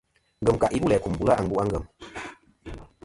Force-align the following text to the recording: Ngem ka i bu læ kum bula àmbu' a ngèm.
Ngem 0.41 0.57
ka 0.61 0.67
i 0.75 0.77
bu 0.81 0.87
læ 0.91 0.97
kum 1.03 1.13
bula 1.19 1.33
àmbu' 1.41 1.59
a 1.61 1.63
ngèm. 1.67 1.85